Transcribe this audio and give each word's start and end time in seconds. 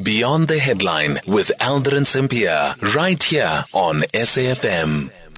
Beyond 0.00 0.48
the 0.48 0.58
Headline 0.58 1.18
with 1.26 1.52
Aldrin 1.60 2.06
Sampear, 2.06 2.74
right 2.96 3.22
here 3.22 3.62
on 3.74 3.98
SAFM. 4.14 5.31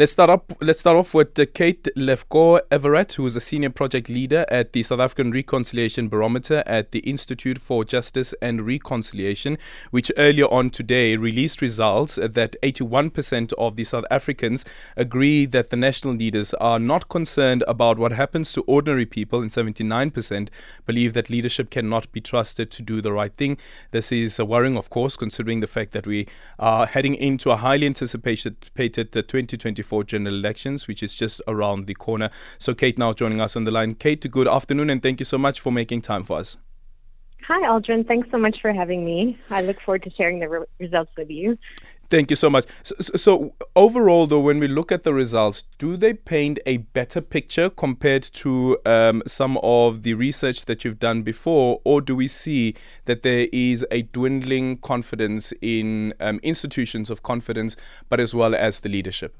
Let's 0.00 0.12
start 0.12 0.30
up. 0.30 0.52
Let's 0.60 0.78
start 0.78 0.96
off 0.96 1.12
with 1.12 1.36
uh, 1.40 1.46
Kate 1.52 1.88
Lefko 1.96 2.60
Everett, 2.70 3.14
who 3.14 3.26
is 3.26 3.34
a 3.34 3.40
senior 3.40 3.70
project 3.70 4.08
leader 4.08 4.46
at 4.48 4.72
the 4.72 4.84
South 4.84 5.00
African 5.00 5.32
Reconciliation 5.32 6.08
Barometer 6.08 6.62
at 6.66 6.92
the 6.92 7.00
Institute 7.00 7.58
for 7.58 7.84
Justice 7.84 8.32
and 8.40 8.64
Reconciliation, 8.64 9.58
which 9.90 10.12
earlier 10.16 10.46
on 10.52 10.70
today 10.70 11.16
released 11.16 11.60
results 11.60 12.14
that 12.14 12.54
81% 12.62 13.52
of 13.54 13.74
the 13.74 13.82
South 13.82 14.04
Africans 14.08 14.64
agree 14.96 15.46
that 15.46 15.70
the 15.70 15.76
national 15.76 16.14
leaders 16.14 16.54
are 16.54 16.78
not 16.78 17.08
concerned 17.08 17.64
about 17.66 17.98
what 17.98 18.12
happens 18.12 18.52
to 18.52 18.62
ordinary 18.68 19.04
people, 19.04 19.42
and 19.42 19.50
79% 19.50 20.48
believe 20.86 21.12
that 21.14 21.28
leadership 21.28 21.70
cannot 21.70 22.12
be 22.12 22.20
trusted 22.20 22.70
to 22.70 22.82
do 22.82 23.02
the 23.02 23.12
right 23.12 23.36
thing. 23.36 23.58
This 23.90 24.12
is 24.12 24.38
worrying, 24.38 24.76
of 24.76 24.90
course, 24.90 25.16
considering 25.16 25.58
the 25.58 25.66
fact 25.66 25.90
that 25.90 26.06
we 26.06 26.28
are 26.60 26.86
heading 26.86 27.16
into 27.16 27.50
a 27.50 27.56
highly 27.56 27.86
anticipated 27.86 28.62
2024 28.62 29.87
2024 29.88 30.04
general 30.04 30.34
elections, 30.34 30.86
which 30.86 31.02
is 31.02 31.14
just 31.14 31.40
around 31.46 31.86
the 31.86 31.94
corner. 31.94 32.30
So, 32.58 32.74
Kate 32.74 32.98
now 32.98 33.12
joining 33.12 33.40
us 33.40 33.56
on 33.56 33.64
the 33.64 33.70
line. 33.70 33.94
Kate, 33.94 34.30
good 34.30 34.48
afternoon, 34.48 34.90
and 34.90 35.02
thank 35.02 35.20
you 35.20 35.24
so 35.24 35.38
much 35.38 35.60
for 35.60 35.72
making 35.72 36.02
time 36.02 36.24
for 36.24 36.38
us. 36.38 36.56
Hi, 37.46 37.66
Aldrin. 37.66 38.06
Thanks 38.06 38.30
so 38.30 38.36
much 38.36 38.58
for 38.60 38.74
having 38.74 39.04
me. 39.06 39.38
I 39.48 39.62
look 39.62 39.80
forward 39.80 40.02
to 40.02 40.10
sharing 40.10 40.38
the 40.38 40.48
re- 40.48 40.66
results 40.78 41.12
with 41.16 41.30
you. 41.30 41.56
Thank 42.10 42.30
you 42.30 42.36
so 42.36 42.48
much. 42.48 42.64
So, 42.82 42.94
so, 42.98 43.54
overall, 43.76 44.26
though, 44.26 44.40
when 44.40 44.58
we 44.58 44.68
look 44.68 44.90
at 44.90 45.02
the 45.02 45.12
results, 45.12 45.64
do 45.76 45.96
they 45.96 46.14
paint 46.14 46.58
a 46.64 46.78
better 46.78 47.20
picture 47.20 47.68
compared 47.68 48.22
to 48.22 48.78
um, 48.86 49.22
some 49.26 49.58
of 49.62 50.02
the 50.04 50.14
research 50.14 50.64
that 50.66 50.84
you've 50.84 50.98
done 50.98 51.22
before, 51.22 51.80
or 51.84 52.00
do 52.00 52.16
we 52.16 52.28
see 52.28 52.74
that 53.04 53.22
there 53.22 53.48
is 53.52 53.84
a 53.90 54.02
dwindling 54.02 54.78
confidence 54.78 55.52
in 55.60 56.14
um, 56.20 56.40
institutions 56.42 57.10
of 57.10 57.22
confidence, 57.22 57.76
but 58.08 58.20
as 58.20 58.34
well 58.34 58.54
as 58.54 58.80
the 58.80 58.88
leadership? 58.88 59.36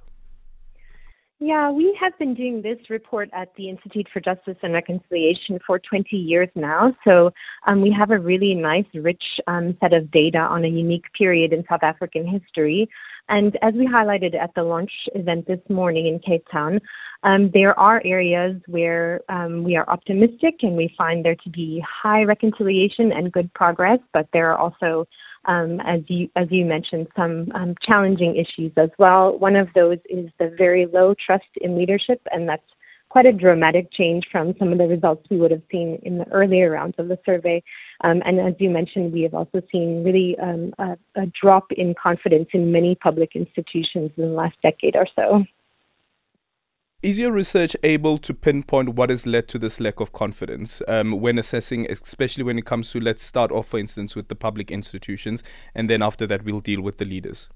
Yeah, 1.41 1.70
we 1.70 1.97
have 2.00 2.19
been 2.19 2.34
doing 2.34 2.62
this 2.62 2.78
report 2.91 3.31
at 3.33 3.55
the 3.56 3.69
Institute 3.69 4.08
for 4.12 4.19
Justice 4.19 4.56
and 4.61 4.72
Reconciliation 4.72 5.61
for 5.64 5.78
20 5.78 6.17
years 6.17 6.48
now. 6.56 6.92
So 7.05 7.30
um, 7.64 7.80
we 7.80 7.95
have 7.97 8.11
a 8.11 8.19
really 8.19 8.55
nice, 8.55 8.86
rich 8.92 9.22
um, 9.47 9.77
set 9.80 9.92
of 9.92 10.11
data 10.11 10.39
on 10.39 10.64
a 10.64 10.69
unique 10.69 11.05
period 11.17 11.53
in 11.53 11.62
South 11.70 11.84
African 11.84 12.27
history. 12.27 12.89
And 13.28 13.56
as 13.62 13.72
we 13.75 13.86
highlighted 13.86 14.34
at 14.34 14.53
the 14.56 14.64
launch 14.64 14.91
event 15.14 15.47
this 15.47 15.61
morning 15.69 16.08
in 16.08 16.19
Cape 16.19 16.45
Town, 16.50 16.80
um, 17.22 17.52
there 17.55 17.78
are 17.78 18.02
areas 18.05 18.61
where 18.67 19.20
um, 19.28 19.62
we 19.62 19.77
are 19.77 19.89
optimistic 19.89 20.56
and 20.62 20.77
we 20.77 20.92
find 20.98 21.25
there 21.25 21.36
to 21.36 21.50
be 21.50 21.80
high 21.86 22.25
reconciliation 22.25 23.12
and 23.12 23.30
good 23.30 23.52
progress, 23.55 24.00
but 24.12 24.27
there 24.33 24.50
are 24.50 24.58
also 24.58 25.06
um, 25.47 25.81
as 25.81 26.00
you 26.08 26.28
as 26.36 26.48
you 26.50 26.64
mentioned, 26.64 27.08
some 27.17 27.50
um, 27.55 27.75
challenging 27.83 28.36
issues 28.36 28.72
as 28.77 28.91
well. 28.98 29.39
One 29.39 29.56
of 29.56 29.69
those 29.75 29.98
is 30.08 30.30
the 30.39 30.55
very 30.56 30.86
low 30.86 31.14
trust 31.14 31.47
in 31.61 31.77
leadership, 31.77 32.20
and 32.30 32.48
that's 32.48 32.62
quite 33.08 33.27
a 33.27 33.33
dramatic 33.33 33.91
change 33.92 34.25
from 34.30 34.55
some 34.58 34.70
of 34.72 34.78
the 34.78 34.86
results 34.86 35.27
we 35.30 35.39
would 35.39 35.50
have 35.50 35.62
seen 35.70 35.98
in 36.03 36.19
the 36.19 36.28
earlier 36.28 36.70
rounds 36.70 36.95
of 36.98 37.08
the 37.08 37.19
survey. 37.25 37.62
Um, 38.05 38.22
and 38.25 38.39
as 38.39 38.55
you 38.58 38.69
mentioned, 38.69 39.12
we 39.12 39.22
have 39.22 39.34
also 39.34 39.62
seen 39.72 40.05
really 40.05 40.36
um, 40.39 40.75
a, 40.78 40.97
a 41.17 41.27
drop 41.41 41.73
in 41.73 41.95
confidence 42.00 42.48
in 42.52 42.70
many 42.70 42.95
public 42.97 43.34
institutions 43.34 44.11
in 44.17 44.25
the 44.25 44.34
last 44.34 44.56
decade 44.62 44.95
or 44.95 45.06
so. 45.17 45.45
Is 47.01 47.17
your 47.17 47.31
research 47.31 47.77
able 47.85 48.19
to 48.19 48.35
pinpoint 48.35 48.97
what 48.97 49.11
has 49.11 49.25
led 49.25 49.47
to 49.51 49.59
this 49.61 49.79
lack 49.79 50.01
of 50.01 50.13
confidence 50.13 50.83
um, 50.89 51.21
when 51.21 51.39
assessing, 51.39 51.89
especially 51.89 52.43
when 52.43 52.59
it 52.59 52.67
comes 52.67 52.91
to, 52.91 52.99
let's 52.99 53.23
start 53.23 53.53
off, 53.53 53.69
for 53.69 53.79
instance, 53.79 54.17
with 54.17 54.27
the 54.27 54.35
public 54.35 54.73
institutions, 54.73 55.45
and 55.77 55.89
then 55.89 56.03
after 56.03 56.27
that, 56.27 56.43
we'll 56.43 56.59
deal 56.59 56.83
with 56.83 56.99
the 56.99 57.05
leaders? 57.05 57.49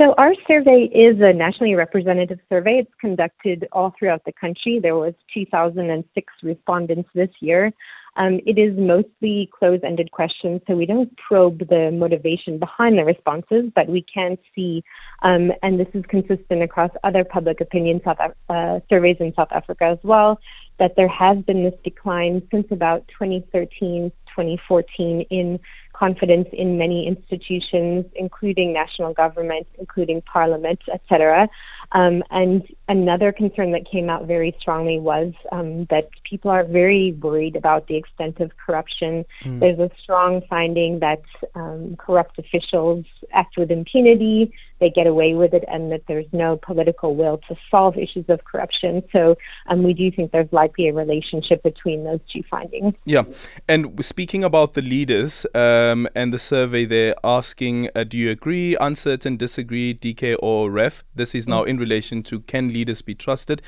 So 0.00 0.14
our 0.18 0.32
survey 0.48 0.90
is 0.92 1.20
a 1.20 1.32
nationally 1.32 1.76
representative 1.76 2.40
survey. 2.48 2.80
It's 2.80 2.90
conducted 3.00 3.68
all 3.70 3.94
throughout 3.96 4.24
the 4.24 4.32
country. 4.32 4.80
There 4.82 4.96
was 4.96 5.14
2006 5.32 6.32
respondents 6.42 7.08
this 7.14 7.30
year. 7.40 7.72
Um, 8.18 8.40
it 8.44 8.58
is 8.58 8.76
mostly 8.76 9.48
close-ended 9.56 10.10
questions, 10.10 10.60
so 10.66 10.74
we 10.74 10.86
don't 10.86 11.16
probe 11.16 11.60
the 11.68 11.90
motivation 11.92 12.58
behind 12.58 12.98
the 12.98 13.04
responses, 13.04 13.70
but 13.76 13.88
we 13.88 14.04
can 14.12 14.36
see, 14.54 14.82
um, 15.22 15.52
and 15.62 15.78
this 15.78 15.86
is 15.94 16.04
consistent 16.08 16.62
across 16.62 16.90
other 17.04 17.22
public 17.22 17.60
opinion 17.60 18.00
South, 18.04 18.18
uh, 18.48 18.80
surveys 18.88 19.16
in 19.20 19.32
South 19.36 19.52
Africa 19.52 19.84
as 19.84 19.98
well, 20.02 20.40
that 20.80 20.96
there 20.96 21.08
has 21.08 21.38
been 21.44 21.62
this 21.62 21.74
decline 21.84 22.42
since 22.50 22.66
about 22.72 23.06
2013, 23.08 24.10
2014 24.26 25.20
in 25.30 25.60
confidence 25.92 26.48
in 26.52 26.78
many 26.78 27.06
institutions, 27.06 28.04
including 28.14 28.72
national 28.72 29.12
government, 29.12 29.66
including 29.78 30.22
parliament, 30.22 30.80
etc. 30.92 31.48
Um, 31.92 32.22
and 32.30 32.62
another 32.88 33.32
concern 33.32 33.72
that 33.72 33.90
came 33.90 34.10
out 34.10 34.26
very 34.26 34.54
strongly 34.60 34.98
was 34.98 35.32
um, 35.52 35.86
that 35.90 36.10
people 36.28 36.50
are 36.50 36.64
very 36.64 37.12
worried 37.12 37.56
about 37.56 37.86
the 37.86 37.96
extent 37.96 38.40
of 38.40 38.50
corruption. 38.56 39.24
Mm. 39.44 39.60
There's 39.60 39.78
a 39.78 39.90
strong 40.02 40.42
finding 40.48 41.00
that 41.00 41.22
um, 41.54 41.96
corrupt 41.96 42.38
officials 42.38 43.06
act 43.32 43.56
with 43.56 43.70
impunity, 43.70 44.52
they 44.80 44.90
get 44.90 45.06
away 45.06 45.34
with 45.34 45.54
it, 45.54 45.64
and 45.68 45.90
that 45.90 46.02
there's 46.08 46.26
no 46.32 46.56
political 46.56 47.16
will 47.16 47.40
to 47.48 47.56
solve 47.70 47.96
issues 47.96 48.26
of 48.28 48.44
corruption. 48.44 49.02
So 49.12 49.36
um, 49.68 49.82
we 49.82 49.92
do 49.92 50.10
think 50.10 50.30
there's 50.30 50.52
likely 50.52 50.88
a 50.88 50.94
relationship 50.94 51.62
between 51.62 52.04
those 52.04 52.20
two 52.32 52.42
findings. 52.50 52.94
Yeah. 53.04 53.24
And 53.66 54.04
speaking 54.04 54.44
about 54.44 54.74
the 54.74 54.82
leaders 54.82 55.46
um, 55.54 56.06
and 56.14 56.32
the 56.32 56.38
survey, 56.38 56.84
they're 56.84 57.16
asking 57.24 57.88
uh, 57.94 58.04
do 58.04 58.18
you 58.18 58.30
agree, 58.30 58.76
uncertain, 58.80 59.36
disagree, 59.36 59.94
DK, 59.94 60.36
or 60.40 60.70
ref? 60.70 61.02
This 61.14 61.34
is 61.34 61.48
now 61.48 61.64
mm. 61.64 61.68
In 61.78 61.88
relation 61.88 62.22
to 62.24 62.40
can 62.40 62.68
leaders 62.68 63.02
be 63.02 63.14
trusted? 63.14 63.62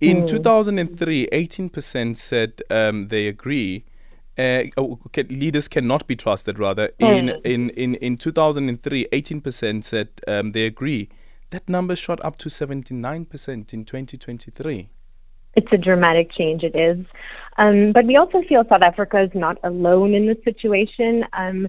In 0.00 0.22
mm. 0.22 0.28
2003, 0.28 1.28
18% 1.32 2.16
said 2.16 2.62
um, 2.70 3.08
they 3.08 3.28
agree. 3.28 3.84
Uh, 4.36 4.64
oh, 4.76 4.98
leaders 5.30 5.68
cannot 5.68 6.06
be 6.08 6.16
trusted. 6.16 6.58
Rather, 6.58 6.90
in 6.98 7.26
mm. 7.26 7.40
in 7.44 7.70
in 7.70 7.94
in 7.96 8.16
2003, 8.16 9.06
18% 9.12 9.84
said 9.84 10.08
um, 10.26 10.52
they 10.52 10.66
agree. 10.66 11.08
That 11.50 11.68
number 11.68 11.94
shot 11.94 12.24
up 12.24 12.36
to 12.38 12.48
79% 12.48 13.72
in 13.72 13.84
2023. 13.84 14.88
It's 15.56 15.72
a 15.72 15.76
dramatic 15.76 16.32
change. 16.32 16.64
It 16.64 16.74
is, 16.74 17.06
um, 17.58 17.92
but 17.92 18.06
we 18.06 18.16
also 18.16 18.42
feel 18.48 18.64
South 18.68 18.82
Africa 18.82 19.22
is 19.22 19.30
not 19.34 19.58
alone 19.62 20.14
in 20.14 20.26
this 20.26 20.42
situation. 20.42 21.24
Um, 21.32 21.68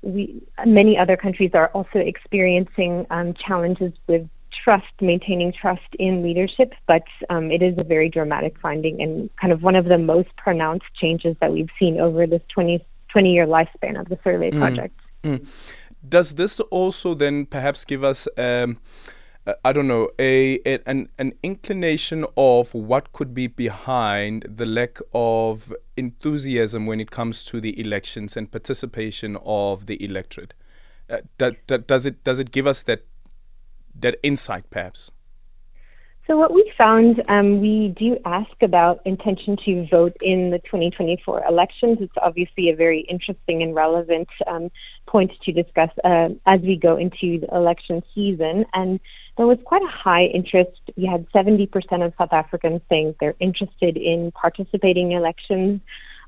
we 0.00 0.42
many 0.64 0.96
other 0.96 1.18
countries 1.18 1.50
are 1.52 1.68
also 1.68 1.98
experiencing 1.98 3.06
um, 3.10 3.34
challenges 3.34 3.92
with 4.06 4.26
trust, 4.66 5.00
maintaining 5.00 5.52
trust 5.52 5.94
in 6.00 6.24
leadership, 6.24 6.72
but 6.88 7.04
um, 7.30 7.52
it 7.52 7.62
is 7.62 7.78
a 7.78 7.84
very 7.84 8.08
dramatic 8.08 8.58
finding 8.60 9.00
and 9.00 9.30
kind 9.40 9.52
of 9.52 9.62
one 9.62 9.76
of 9.76 9.84
the 9.84 9.96
most 9.96 10.28
pronounced 10.36 10.86
changes 11.00 11.36
that 11.40 11.52
we've 11.52 11.70
seen 11.78 12.00
over 12.00 12.26
this 12.26 12.42
20, 12.52 12.84
20 13.12 13.32
year 13.32 13.46
lifespan 13.46 13.98
of 13.98 14.08
the 14.08 14.18
survey 14.24 14.50
mm. 14.50 14.58
project. 14.58 14.98
Mm. 15.22 15.46
Does 16.08 16.34
this 16.34 16.58
also 16.58 17.14
then 17.14 17.46
perhaps 17.46 17.84
give 17.84 18.02
us, 18.02 18.26
um, 18.36 18.78
I 19.64 19.72
don't 19.72 19.86
know, 19.86 20.10
a, 20.18 20.58
a, 20.66 20.80
an 20.84 21.10
an 21.16 21.34
inclination 21.44 22.26
of 22.36 22.74
what 22.74 23.12
could 23.12 23.34
be 23.34 23.46
behind 23.46 24.46
the 24.48 24.66
lack 24.66 24.98
of 25.14 25.72
enthusiasm 25.96 26.86
when 26.86 26.98
it 27.00 27.12
comes 27.12 27.44
to 27.44 27.60
the 27.60 27.78
elections 27.80 28.36
and 28.36 28.50
participation 28.50 29.36
of 29.44 29.86
the 29.86 30.04
electorate? 30.04 30.54
Uh, 31.08 31.18
do, 31.38 31.54
do, 31.68 31.78
does 31.78 32.04
it 32.04 32.24
does 32.24 32.40
it 32.40 32.50
give 32.50 32.66
us 32.66 32.82
that 32.82 33.04
that 34.00 34.16
insight, 34.22 34.68
perhaps? 34.70 35.10
So, 36.26 36.36
what 36.36 36.52
we 36.52 36.72
found, 36.76 37.22
um, 37.28 37.60
we 37.60 37.94
do 37.96 38.18
ask 38.24 38.50
about 38.60 39.00
intention 39.04 39.56
to 39.64 39.86
vote 39.88 40.16
in 40.20 40.50
the 40.50 40.58
2024 40.58 41.44
elections. 41.48 41.98
It's 42.00 42.12
obviously 42.20 42.68
a 42.68 42.74
very 42.74 43.02
interesting 43.08 43.62
and 43.62 43.76
relevant 43.76 44.28
um, 44.48 44.72
point 45.06 45.30
to 45.44 45.52
discuss 45.52 45.90
uh, 46.02 46.30
as 46.44 46.60
we 46.62 46.76
go 46.76 46.96
into 46.96 47.38
the 47.38 47.48
election 47.54 48.02
season. 48.12 48.64
And 48.74 48.98
there 49.36 49.46
was 49.46 49.58
quite 49.64 49.82
a 49.82 49.86
high 49.86 50.24
interest. 50.24 50.80
We 50.96 51.06
had 51.06 51.30
70% 51.30 51.70
of 52.04 52.12
South 52.18 52.32
Africans 52.32 52.80
saying 52.88 53.14
they're 53.20 53.36
interested 53.38 53.96
in 53.96 54.32
participating 54.32 55.12
in 55.12 55.18
elections. 55.18 55.80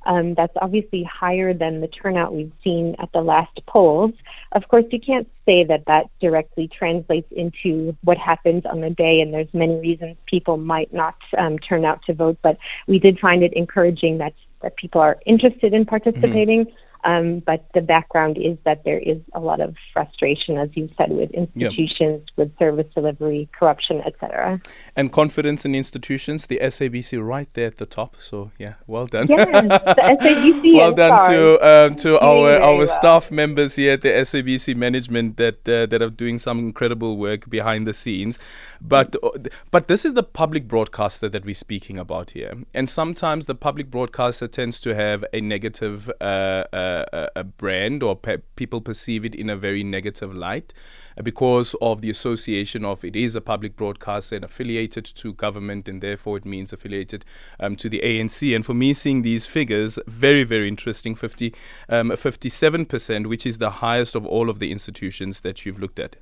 Um, 0.07 0.35
that's 0.35 0.55
obviously 0.63 1.03
higher 1.03 1.53
than 1.53 1.81
the 1.81 1.89
turnout 1.89 2.33
we've 2.33 2.53
seen 2.63 2.95
at 3.01 3.11
the 3.13 3.21
last 3.21 3.59
polls. 3.67 4.13
Of 4.53 4.69
course, 4.69 4.85
you 4.91 5.01
can't 5.01 5.29
say 5.45 5.65
that 5.65 5.85
that 5.87 6.07
directly 6.21 6.69
translates 6.69 7.31
into 7.33 7.97
what 8.03 8.17
happens 8.17 8.65
on 8.65 8.81
the 8.81 8.91
day, 8.91 9.21
and 9.21 9.33
there's 9.33 9.53
many 9.53 9.79
reasons 9.79 10.17
people 10.27 10.57
might 10.57 10.93
not 10.93 11.17
um, 11.37 11.59
turn 11.59 11.85
out 11.85 12.01
to 12.07 12.15
vote. 12.15 12.39
But 12.43 12.57
we 12.87 12.99
did 12.99 13.19
find 13.19 13.43
it 13.43 13.53
encouraging 13.53 14.19
that 14.19 14.35
that 14.63 14.77
people 14.77 15.01
are 15.01 15.19
interested 15.27 15.73
in 15.75 15.85
participating. 15.85 16.65
Mm-hmm. 16.65 16.75
Um, 17.05 17.41
but 17.41 17.67
the 17.75 17.81
background 17.81 18.39
is 18.39 18.59
that 18.65 18.83
there 18.85 18.99
is 18.99 19.19
a 19.33 19.41
lot 19.41 19.61
of 19.61 19.77
frustration, 19.93 20.59
as 20.59 20.69
you 20.75 20.91
said, 20.97 21.11
with 21.11 21.31
institutions, 21.31 22.23
yep. 22.27 22.37
with 22.37 22.59
service 22.59 22.87
delivery, 22.95 23.49
corruption, 23.57 24.03
etc. 24.05 24.61
And 24.97 25.13
confidence 25.13 25.65
in 25.65 25.75
institutions, 25.75 26.47
the 26.47 26.59
SABC 26.61 27.25
right 27.25 27.49
there 27.55 27.69
at 27.69 27.77
the 27.77 27.87
top. 27.87 28.17
So 28.19 28.51
yeah, 28.59 28.75
well 28.87 29.07
done. 29.07 29.29
Yes, 29.29 29.47
the 29.47 30.19
SABC. 30.21 30.75
well 30.81 30.93
done 30.93 31.31
to 31.31 31.67
um, 31.67 31.97
to 31.97 32.19
our 32.21 32.57
our 32.57 32.79
well. 32.79 32.87
staff 32.87 33.31
members 33.31 33.77
here 33.77 33.93
at 33.93 34.03
the 34.03 34.11
SABC 34.11 34.75
management 34.75 35.37
that 35.37 35.69
uh, 35.69 35.87
that 35.87 36.03
are 36.03 36.11
doing 36.11 36.39
some 36.39 36.59
incredible 36.59 37.17
work 37.17 37.49
behind 37.49 37.87
the 37.87 37.93
scenes. 37.93 38.39
But 38.81 39.15
uh, 39.23 39.31
but 39.71 39.87
this 39.87 40.05
is 40.05 40.15
the 40.15 40.25
public 40.25 40.67
broadcaster 40.67 41.29
that 41.29 41.45
we're 41.45 41.55
speaking 41.55 41.99
about 41.99 42.33
here, 42.33 42.55
and 42.75 42.89
sometimes 42.89 43.47
the 43.47 43.55
public 43.55 43.89
broadcaster 43.89 44.49
tends 44.49 44.81
to 44.81 44.95
have 44.95 45.25
a 45.33 45.41
negative. 45.41 46.11
Uh, 46.21 46.65
uh 46.73 46.88
a, 47.13 47.29
a 47.37 47.45
brand 47.45 48.03
or 48.03 48.17
pe- 48.17 48.39
people 48.57 48.81
perceive 48.81 49.25
it 49.25 49.35
in 49.35 49.51
a 49.51 49.57
very 49.57 49.83
negative 49.83 50.35
light 50.35 50.73
uh, 51.19 51.23
because 51.23 51.75
of 51.81 52.01
the 52.01 52.11
association 52.11 52.85
of 52.85 53.05
it 53.05 53.17
is 53.17 53.37
a 53.37 53.41
public 53.41 53.77
broadcaster 53.77 54.37
and 54.37 54.45
affiliated 54.45 55.05
to 55.05 55.33
government 55.35 55.89
and 55.89 56.03
therefore 56.03 56.37
it 56.37 56.45
means 56.45 56.73
affiliated 56.73 57.25
um, 57.61 57.77
to 57.77 57.89
the 57.89 58.01
ANC. 58.05 58.55
And 58.55 58.65
for 58.65 58.75
me, 58.75 58.95
seeing 58.95 59.23
these 59.23 59.47
figures, 59.47 59.99
very, 60.07 60.45
very 60.45 60.69
interesting 60.69 61.15
50, 61.15 61.55
um, 61.89 62.11
57%, 62.11 63.27
which 63.27 63.47
is 63.47 63.59
the 63.59 63.71
highest 63.71 64.15
of 64.15 64.27
all 64.27 64.51
of 64.51 64.59
the 64.59 64.71
institutions 64.73 65.41
that 65.43 65.65
you've 65.65 65.79
looked 65.79 65.99
at. 65.99 66.17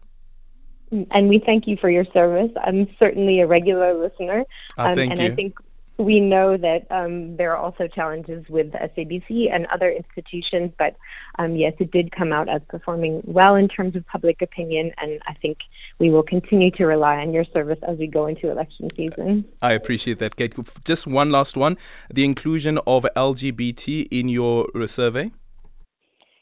And 1.11 1.29
we 1.29 1.43
thank 1.45 1.67
you 1.67 1.77
for 1.81 1.91
your 1.91 2.05
service. 2.13 2.51
I'm 2.65 2.89
certainly 2.99 3.41
a 3.41 3.47
regular 3.47 3.93
listener. 3.95 4.45
Ah, 4.79 4.91
um, 4.91 4.99
and 4.99 5.19
you. 5.19 5.27
I 5.27 5.35
think 5.35 5.57
we 5.99 6.21
know 6.21 6.57
that 6.57 6.87
um, 6.91 7.37
there 7.37 7.53
are 7.53 7.57
also 7.57 7.89
challenges 7.89 8.45
with 8.49 8.73
SABC 8.73 9.53
and 9.53 9.67
other 9.67 9.91
institutions, 9.91 10.73
but 10.79 10.97
um, 11.39 11.57
yes, 11.57 11.73
it 11.79 11.91
did 11.91 12.13
come 12.13 12.33
out 12.33 12.49
as 12.49 12.61
performing 12.69 13.23
well 13.25 13.55
in 13.55 13.69
terms 13.69 13.97
of 13.97 14.07
public 14.07 14.43
opinion, 14.43 14.93
and 14.99 15.21
I 15.27 15.35
think 15.35 15.59
we 15.99 16.11
will 16.11 16.23
continue 16.23 16.71
to 16.73 16.85
rely 16.85 17.17
on 17.17 17.33
your 17.33 17.45
service 17.45 17.79
as 17.87 17.99
we 17.99 18.07
go 18.07 18.27
into 18.27 18.51
election 18.51 18.89
season. 18.95 19.45
I 19.63 19.73
appreciate 19.73 20.19
that, 20.19 20.37
Kate. 20.37 20.55
Just 20.85 21.07
one 21.07 21.31
last 21.31 21.57
one 21.57 21.77
the 22.13 22.25
inclusion 22.25 22.79
of 22.87 23.07
LGBT 23.17 24.09
in 24.11 24.29
your 24.29 24.67
survey. 24.87 25.31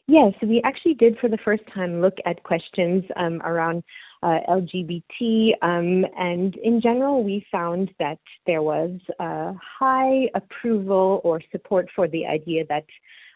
Yes, 0.07 0.35
we 0.43 0.61
actually 0.65 0.95
did 0.95 1.19
for 1.19 1.29
the 1.29 1.39
first 1.45 1.63
time 1.75 2.03
look 2.03 2.19
at 2.27 2.43
questions 2.43 3.05
um, 3.17 3.41
around 3.43 3.83
uh, 4.23 4.39
LGBT. 4.49 5.53
Um, 5.63 6.05
and 6.19 6.55
in 6.57 6.81
general, 6.83 7.25
we 7.25 7.47
found 7.51 7.91
that 7.99 8.19
there 8.47 8.63
was 8.63 8.99
high 9.19 10.29
approval 10.35 11.21
or 11.25 11.41
support 11.51 11.89
for 11.95 12.07
the 12.07 12.27
idea 12.27 12.65
that 12.69 12.85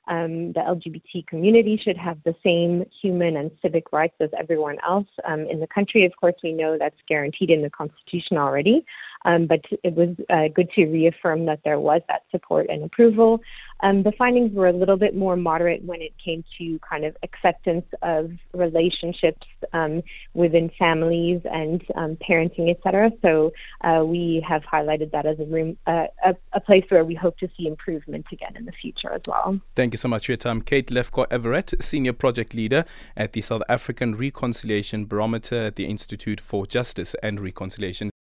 um, 0.09 0.53
the 0.53 0.61
LGBT 0.61 1.27
community 1.27 1.81
should 1.83 1.97
have 1.97 2.19
the 2.25 2.35
same 2.43 2.85
human 3.03 3.37
and 3.37 3.51
civic 3.63 3.93
rights 3.93 4.15
as 4.21 4.31
everyone 4.39 4.77
else 4.87 5.07
um, 5.27 5.41
in 5.41 5.61
the 5.61 5.67
country. 5.67 6.05
Of 6.05 6.13
course, 6.19 6.35
we 6.43 6.53
know 6.53 6.77
that's 6.79 6.97
guaranteed 7.09 7.51
in 7.51 7.63
the 7.63 7.71
Constitution 7.71 8.39
already, 8.39 8.85
um, 9.25 9.47
but 9.47 9.61
it 9.85 9.95
was 9.95 10.17
uh, 10.31 10.49
good 10.55 10.71
to 10.77 10.87
reaffirm 10.87 11.47
that 11.47 11.61
there 11.65 11.81
was 11.81 12.01
that 12.09 12.23
support 12.31 12.67
and 12.69 12.85
approval. 12.85 13.41
Um, 13.81 14.03
the 14.03 14.13
findings 14.13 14.53
were 14.53 14.69
a 14.69 14.73
little 14.73 14.97
bit 14.97 15.15
more 15.15 15.37
moderate 15.37 15.85
when 15.85 16.03
it 16.03 16.13
came 16.23 16.45
to 16.59 16.79
kind 16.89 17.05
of 17.05 17.17
acceptance 17.23 17.87
of 18.03 18.31
relationships 18.53 19.47
um, 19.73 20.03
within 20.35 20.71
families 20.79 21.41
and 21.45 21.83
um, 21.95 22.17
parenting, 22.17 22.71
etc. 22.71 23.11
So 23.23 23.53
uh, 23.83 24.05
we 24.05 24.45
have 24.49 24.63
highlighted 24.63 25.13
that 25.13 25.27
as 25.27 25.39
a 25.39 25.45
room, 25.45 25.77
uh, 25.87 26.07
a, 26.25 26.37
a, 26.53 26.61
place 26.61 26.85
where 26.89 27.05
we 27.05 27.15
hope 27.15 27.39
to 27.39 27.49
see 27.57 27.67
improvement 27.67 28.27
again 28.31 28.55
in 28.57 28.67
the 28.67 28.73
future 28.73 29.13
as 29.13 29.23
well. 29.27 29.59
Thank 29.75 29.95
you 29.95 29.99
so 29.99 30.09
much 30.09 30.27
for 30.27 30.33
your 30.33 30.37
time, 30.37 30.61
Kate 30.61 30.89
Lefko 30.89 31.27
Everett, 31.31 31.75
senior 31.81 32.13
project 32.13 32.55
leader 32.55 32.85
at 33.17 33.33
the 33.33 33.41
South 33.41 33.63
African 33.69 34.17
Reconciliation 34.17 35.07
Barometer 35.07 35.67
at 35.67 35.77
the 35.77 35.87
Institute 35.87 36.41
for 36.41 36.67
Justice 36.67 37.15
and 37.23 37.41
Reconciliation. 37.41 38.11